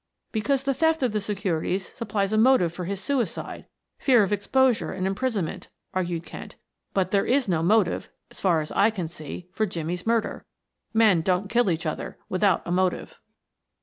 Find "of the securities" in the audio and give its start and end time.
1.03-1.93